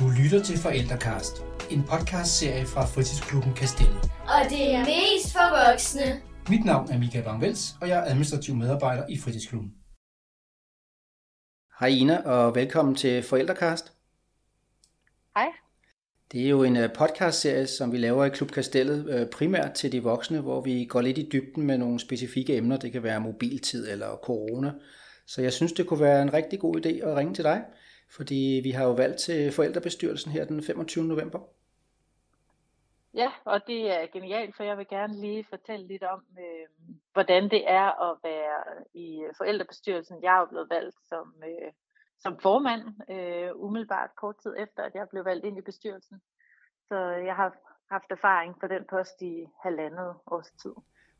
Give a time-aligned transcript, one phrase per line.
[0.00, 1.34] Du lytter til Forældrekast,
[1.70, 4.02] en podcastserie fra fritidsklubben Kastellet.
[4.34, 6.22] Og det er mest for voksne.
[6.48, 9.70] Mit navn er Michael Bangvels, og jeg er administrativ medarbejder i fritidsklubben.
[11.80, 13.92] Hej Ina, og velkommen til Forældrekast.
[15.36, 15.48] Hej.
[16.32, 19.92] Det er jo en øh, podcastserie, som vi laver i Klub Kastellet, øh, primært til
[19.92, 22.76] de voksne, hvor vi går lidt i dybden med nogle specifikke emner.
[22.76, 24.72] Det kan være mobiltid eller corona.
[25.26, 27.62] Så jeg synes, det kunne være en rigtig god idé at ringe til dig,
[28.10, 31.04] fordi vi har jo valgt til forældrebestyrelsen her den 25.
[31.04, 31.40] november.
[33.14, 37.50] Ja, og det er genialt, for jeg vil gerne lige fortælle lidt om, øh, hvordan
[37.50, 40.22] det er at være i forældrebestyrelsen.
[40.22, 41.72] Jeg er jo blevet valgt som, øh,
[42.18, 46.20] som formand, øh, umiddelbart kort tid efter, at jeg blev valgt ind i bestyrelsen.
[46.88, 47.56] Så jeg har
[47.90, 50.74] haft erfaring på den post i halvandet års tid.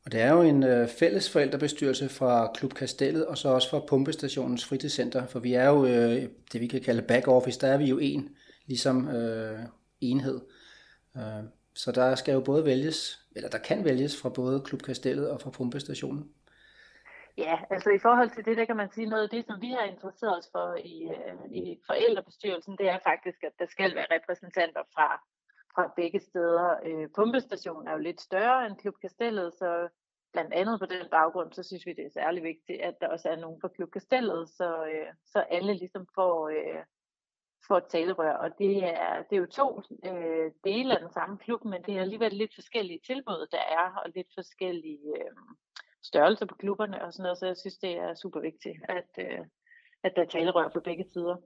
[0.05, 3.87] Og det er jo en øh, fælles forældrebestyrelse fra Klub Kastellet og så også fra
[3.89, 7.79] Pumpestationens fritidscenter, for vi er jo øh, det, vi kan kalde back office, der er
[7.79, 8.37] vi jo en
[8.67, 9.59] ligesom øh,
[10.01, 10.41] enhed.
[11.17, 15.31] Øh, så der skal jo både vælges, eller der kan vælges fra både Klub Kastellet
[15.31, 16.31] og fra Pumpestationen.
[17.39, 19.71] Ja, altså i forhold til det, der kan man sige noget af det, som vi
[19.79, 24.13] har interesseret os for i, øh, i forældrebestyrelsen, det er faktisk, at der skal være
[24.17, 25.09] repræsentanter fra
[25.75, 26.77] fra begge steder.
[26.85, 29.89] Øh, pumpestationen er jo lidt større end Klub Kastellet, så
[30.33, 33.29] blandt andet på den baggrund, så synes vi, det er særlig vigtigt, at der også
[33.29, 36.85] er nogen fra Klub Kastellet, så, øh, så alle ligesom får, øh,
[37.69, 38.33] får et talerør.
[38.33, 41.97] Og det er, det er jo to øh, dele af den samme klub, men det
[41.97, 45.33] er alligevel lidt forskellige tilbud, der er, og lidt forskellige øh,
[46.03, 49.47] størrelser på klubberne og sådan noget, så jeg synes, det er super vigtigt, at, øh,
[50.03, 51.37] at der er talerør på begge sider.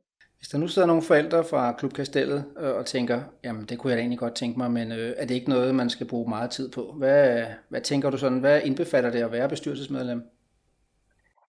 [0.44, 3.90] Hvis der nu sidder nogle forældre fra Klub Kastellet øh, og tænker, jamen det kunne
[3.90, 6.28] jeg da egentlig godt tænke mig, men øh, er det ikke noget, man skal bruge
[6.28, 6.92] meget tid på?
[6.92, 10.30] Hvad, hvad tænker du sådan, hvad indbefatter det at være bestyrelsesmedlem?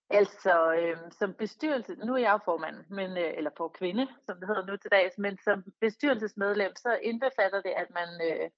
[0.10, 4.38] Altså, øh, som bestyrelse, nu er jeg jo formand, men, øh, eller på kvinde, som
[4.40, 8.50] det hedder nu til dags, men som bestyrelsesmedlem, så indbefatter det, at man øh,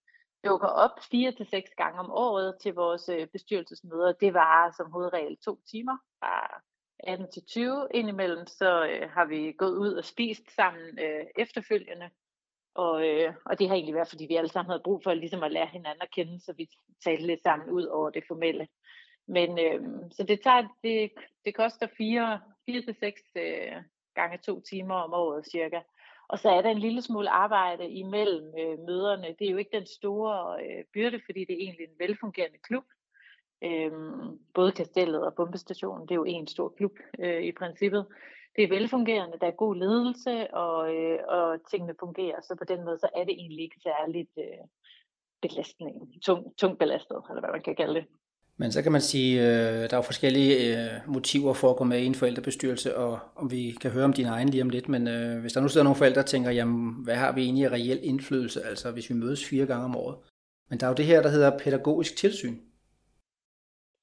[0.46, 4.12] dukker op fire til seks gange om året til vores øh, bestyrelsesmøder.
[4.12, 6.62] Det var som hovedregel to timer fra
[7.00, 7.88] 18 til 20.
[7.94, 12.10] Indimellem så øh, har vi gået ud og spist sammen øh, efterfølgende.
[12.76, 15.44] Og, øh, og det har egentlig været, fordi vi alle sammen havde brug for ligesom
[15.44, 16.70] at lære hinanden at kende, så vi
[17.04, 18.68] talte lidt sammen ud over det formelle.
[19.28, 19.82] Men øh,
[20.12, 21.12] så det tager, det,
[21.46, 23.72] det koster 4, 4 til 6 øh,
[24.16, 25.80] gange to timer om året cirka.
[26.30, 29.36] Og så er der en lille smule arbejde imellem øh, møderne.
[29.40, 32.84] Det er jo ikke den store øh, byrde, fordi det er egentlig en velfungerende klub.
[33.64, 38.06] Øhm, både kastellet og bombestationen, det er jo en stor klub øh, i princippet.
[38.56, 42.86] Det er velfungerende, der er god ledelse, og, øh, og tingene fungerer, så på den
[42.86, 44.66] måde så er det egentlig ikke særligt øh,
[45.42, 48.06] belastning, tung, tung belastet, eller hvad man kan kalde det.
[48.60, 51.84] Men så kan man sige, øh, der er jo forskellige øh, motiver for at gå
[51.84, 54.90] med i en forældrebestyrelse, og om vi kan høre om din egen lige om lidt,
[54.90, 57.66] men øh, hvis der nu sidder nogle forældre og tænker, jamen hvad har vi egentlig
[57.66, 60.18] af reel indflydelse, altså hvis vi mødes fire gange om året.
[60.70, 62.58] Men der er jo det her, der hedder pædagogisk tilsyn.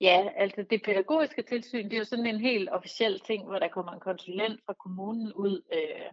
[0.01, 3.69] Ja, altså det pædagogiske tilsyn, det er jo sådan en helt officiel ting, hvor der
[3.69, 6.11] kommer en konsulent fra kommunen ud øh,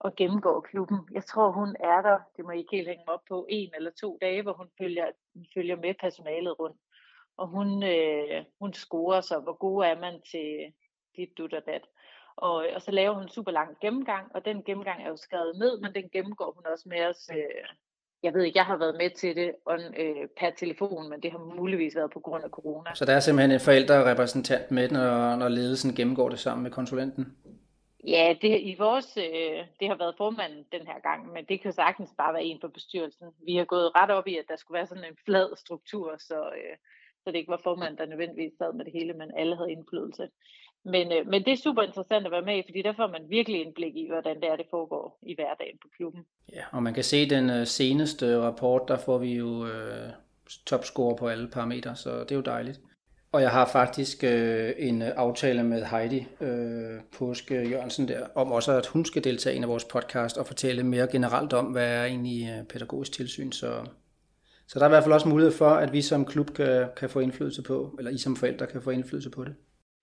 [0.00, 0.98] og gennemgår klubben.
[1.12, 3.90] Jeg tror, hun er der, det må I ikke helt hænge op på, en eller
[4.00, 5.06] to dage, hvor hun følger,
[5.54, 6.80] følger med personalet rundt.
[7.36, 10.74] Og hun, øh, hun scorer så, hvor god er man til
[11.16, 11.82] dit dut og dat.
[12.36, 15.58] Og, og så laver hun en super lang gennemgang, og den gennemgang er jo skrevet
[15.58, 17.64] ned, men den gennemgår hun også med os øh,
[18.22, 21.30] jeg ved ikke, jeg har været med til det on, øh, per telefon, men det
[21.30, 22.94] har muligvis været på grund af corona.
[22.94, 27.36] Så der er simpelthen en forældrerepræsentant med, når, når ledelsen gennemgår det sammen med konsulenten?
[28.06, 31.72] Ja, det, i vores, øh, det har været formanden den her gang, men det kan
[31.72, 33.26] sagtens bare være en på bestyrelsen.
[33.46, 36.38] Vi har gået ret op i, at der skulle være sådan en flad struktur, så,
[36.58, 36.76] øh,
[37.24, 40.28] så det ikke var formanden, der nødvendigvis sad med det hele, men alle havde indflydelse.
[40.88, 43.22] Men, øh, men det er super interessant at være med i, fordi der får man
[43.28, 46.22] virkelig indblik i, hvordan det er, det foregår i hverdagen på klubben.
[46.52, 50.08] Ja, og man kan se den øh, seneste rapport, der får vi jo øh,
[50.66, 52.80] topscore på alle parametre, så det er jo dejligt.
[53.32, 58.52] Og jeg har faktisk øh, en øh, aftale med Heidi øh, Påske Jørgensen der, om
[58.52, 61.64] også at hun skal deltage i en af vores podcast og fortælle mere generelt om,
[61.64, 63.52] hvad er egentlig øh, pædagogisk tilsyn.
[63.52, 63.84] Så,
[64.66, 67.10] så der er i hvert fald også mulighed for, at vi som klub kan, kan
[67.10, 69.54] få indflydelse på, eller I som forældre kan få indflydelse på det.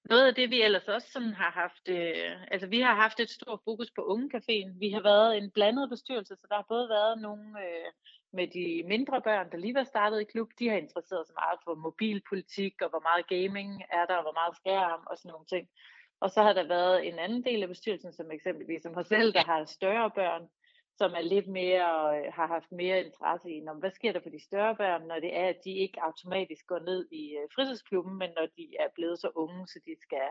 [0.10, 3.30] Noget af det, vi ellers også sådan har haft, øh, altså vi har haft et
[3.30, 4.80] stort fokus på Ungecaféen.
[4.80, 7.92] Vi har været en blandet bestyrelse, så der har både været nogle øh,
[8.34, 10.50] med de mindre børn, der lige var startet i klub.
[10.60, 14.38] De har interesseret sig meget for mobilpolitik, og hvor meget gaming er der, og hvor
[14.42, 15.68] meget skærm og sådan nogle ting.
[16.20, 19.34] Og så har der været en anden del af bestyrelsen, som eksempelvis som mig selv,
[19.34, 20.44] der har større børn,
[20.98, 24.44] som er lidt mere, øh, har haft mere interesse i, hvad sker der for de
[24.44, 28.30] større børn, når det er, at de ikke automatisk går ned i øh, fritidsklubben, men
[28.36, 30.28] når de er blevet så unge, så de skal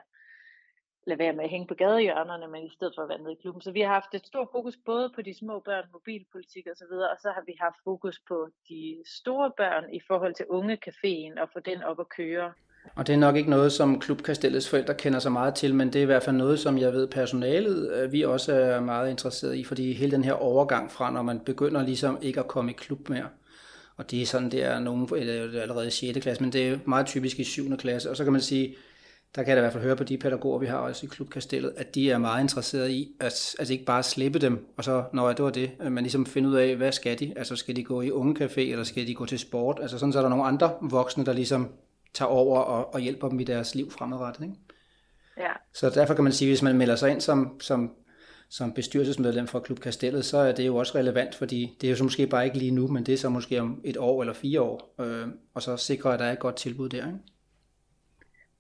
[1.07, 3.41] lade være med at hænge på gadehjørnerne, men i stedet for at være nede i
[3.43, 3.63] klubben.
[3.63, 6.87] Så vi har haft et stort fokus både på de små børn, mobilpolitik og så
[6.91, 10.79] videre, og så har vi haft fokus på de store børn i forhold til unge
[10.87, 12.53] caféen og få den op at køre.
[12.95, 15.97] Og det er nok ikke noget, som klubkastellets forældre kender så meget til, men det
[15.97, 19.57] er i hvert fald noget, som jeg ved personalet, øh, vi også er meget interesseret
[19.57, 22.75] i, fordi hele den her overgang fra, når man begynder ligesom ikke at komme i
[22.75, 23.27] klub mere,
[23.97, 26.19] og det er sådan, det er nogen, eller allerede i 6.
[26.21, 27.77] klasse, men det er meget typisk i 7.
[27.77, 28.77] klasse, og så kan man sige,
[29.37, 31.09] der kan jeg da i hvert fald høre på de pædagoger, vi har også i
[31.13, 35.05] klubkastellet, at de er meget interesserede i, at, at ikke bare slippe dem, og så,
[35.13, 37.33] når det var det, man ligesom finder ud af, hvad skal de?
[37.37, 39.79] Altså skal de gå i unge café, eller skal de gå til sport?
[39.83, 41.69] Altså sådan, så er der nogle andre voksne, der ligesom
[42.15, 44.43] tager over og, og hjælper dem i deres liv fremadrettet.
[44.43, 44.55] Ikke?
[45.37, 45.53] Ja.
[45.73, 47.95] Så derfor kan man sige, at hvis man melder sig ind som, som,
[48.49, 51.97] som bestyrelsesmedlem for Klub Kastellet, så er det jo også relevant, fordi det er jo
[51.97, 54.35] så måske bare ikke lige nu, men det er så måske om et år eller
[54.35, 57.07] fire år, øh, og så sikrer, at der er et godt tilbud der.
[57.07, 57.19] Ikke?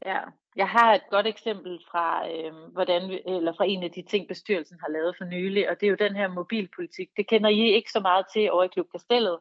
[0.06, 0.18] Ja,
[0.56, 4.28] jeg har et godt eksempel fra, øh, hvordan vi, eller fra en af de ting,
[4.28, 7.08] bestyrelsen har lavet for nylig, og det er jo den her mobilpolitik.
[7.16, 9.38] Det kender I ikke så meget til over i Klub Kastellet,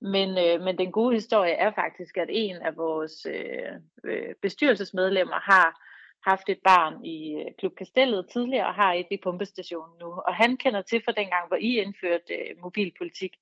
[0.00, 3.72] men, øh, men den gode historie er faktisk, at en af vores øh,
[4.04, 5.88] øh bestyrelsesmedlemmer har
[6.30, 10.06] haft et barn i øh, Klub Kastellet tidligere og har et i pumpestationen nu.
[10.06, 13.36] Og han kender til fra dengang, hvor I indførte øh, mobilpolitik,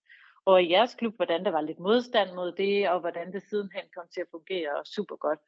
[0.44, 3.84] og i jeres klub, hvordan der var lidt modstand mod det, og hvordan det sidenhen
[3.96, 5.40] kom til at fungere super godt.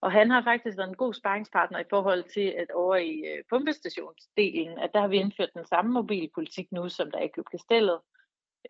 [0.00, 3.44] Og han har faktisk været en god sparringspartner i forhold til, at over i øh,
[3.50, 7.46] pumpestationsdelen, at der har vi indført den samme mobilpolitik nu, som der er i Klub
[7.50, 7.98] Kastellet.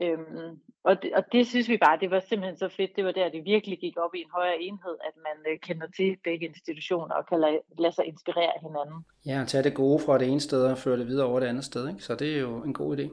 [0.00, 2.96] Øhm, og, det, og det synes vi bare, det var simpelthen så fedt.
[2.96, 5.86] Det var der, det virkelig gik op i en højere enhed, at man øh, kender
[5.96, 9.04] til begge institutioner og kan lade, lade sig inspirere hinanden.
[9.26, 11.46] Ja, og tage det gode fra det ene sted og føre det videre over det
[11.46, 11.88] andet sted.
[11.88, 12.00] Ikke?
[12.00, 13.10] Så det er jo en god idé.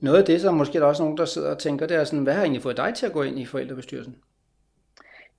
[0.00, 2.04] Noget af det, som måske der er også nogen, der sidder og tænker, det er
[2.04, 4.16] sådan, hvad har egentlig fået dig til at gå ind i forældrebestyrelsen?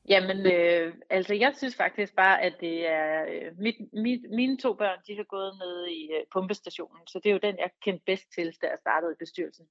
[0.09, 4.73] Jamen, øh, altså jeg synes faktisk bare, at det er, øh, mit, mit, mine to
[4.73, 8.03] børn, de har gået ned i øh, pumpestationen, så det er jo den, jeg kendte
[8.05, 9.65] bedst til, da jeg startede i bestyrelsen.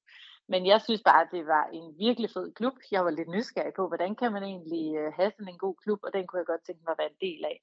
[0.52, 2.76] Men jeg synes bare, at det var en virkelig fed klub.
[2.90, 6.00] Jeg var lidt nysgerrig på, hvordan kan man egentlig øh, have sådan en god klub,
[6.02, 7.62] og den kunne jeg godt tænke mig at være en del af.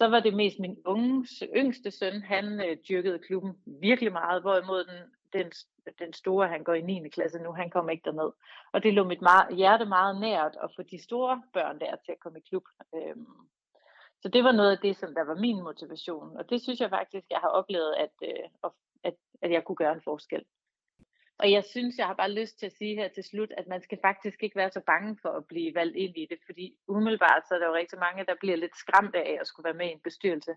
[0.00, 4.84] Så var det mest min unges, yngste søn, han øh, dyrkede klubben virkelig meget, hvorimod
[4.84, 5.00] den,
[5.32, 5.52] den,
[5.98, 7.08] den store, han går i 9.
[7.08, 8.32] klasse nu, han kommer ikke derned.
[8.72, 12.12] Og det lå mit meget, hjerte meget nært at få de store børn der til
[12.12, 12.64] at komme i klub.
[12.94, 13.26] Øhm,
[14.22, 16.36] så det var noget af det, som der var min motivation.
[16.36, 18.72] Og det synes jeg faktisk, jeg har oplevet, at, øh,
[19.04, 20.44] at, at jeg kunne gøre en forskel.
[21.38, 23.82] Og jeg synes, jeg har bare lyst til at sige her til slut, at man
[23.82, 27.42] skal faktisk ikke være så bange for at blive valgt ind i det, fordi umiddelbart
[27.48, 29.86] så er der jo rigtig mange, der bliver lidt skræmt af at skulle være med
[29.86, 30.54] i en bestyrelse.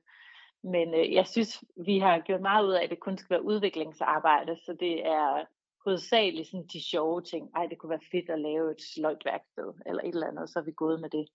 [0.64, 3.46] Men øh, jeg synes, vi har gjort meget ud af, at det kun skal være
[3.46, 5.46] udviklingsarbejde, så det er
[5.86, 7.50] hovedsageligt sådan de sjove ting.
[7.56, 10.60] Ej, det kunne være fedt at lave et sløjt værksted, eller et eller andet, så
[10.60, 11.28] er vi gået med det.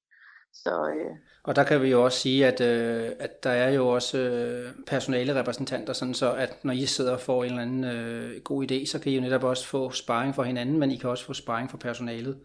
[0.63, 1.17] Så, øh.
[1.43, 4.73] Og der kan vi jo også sige, at, øh, at der er jo også øh,
[4.87, 8.71] personale repræsentanter, sådan så at når I sidder og får en eller anden øh, god
[8.71, 11.25] idé, så kan I jo netop også få sparring for hinanden, men I kan også
[11.25, 12.41] få sparring for personalet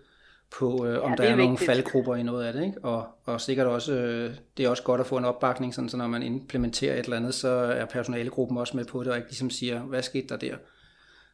[0.60, 2.66] på, øh, om ja, der er, er nogle faldgrupper i noget af det.
[2.66, 2.84] Ikke?
[2.84, 5.98] Og, og sikkert også, øh, det er også godt at få en opbakning, sådan, så
[5.98, 9.30] når man implementerer et eller andet, så er personalegruppen også med på det, og ikke
[9.30, 10.58] ligesom siger, hvad skete der der?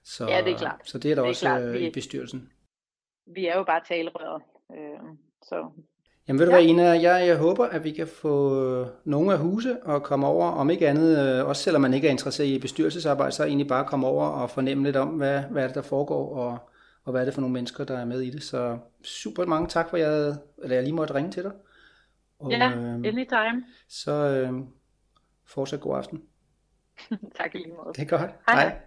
[0.03, 0.81] Så, ja, det er klart.
[0.83, 1.61] Så det er der det er også klart.
[1.61, 2.49] Øh, vi, i bestyrelsen.
[3.35, 4.99] Vi er jo bare talerøret, øh,
[5.43, 5.69] så
[6.27, 6.57] Jamen ved du ja.
[6.57, 10.27] hvad, Ina, jeg, jeg håber, at vi kan få øh, nogle af huse og komme
[10.27, 13.67] over, om ikke andet, øh, også selvom man ikke er interesseret i bestyrelsesarbejde, så egentlig
[13.67, 16.57] bare komme over og fornemme lidt om, hvad, hvad er det, der foregår, og,
[17.03, 18.43] og hvad er det for nogle mennesker, der er med i det.
[18.43, 21.51] Så super mange tak for, jeg, eller jeg lige måtte ringe til dig.
[22.39, 23.63] Og, ja, øh, anytime.
[23.89, 24.53] Så øh,
[25.45, 26.21] fortsat god aften.
[27.37, 27.93] tak i lige måde.
[27.95, 28.31] Det er godt.
[28.47, 28.63] Hej.
[28.63, 28.86] Hej.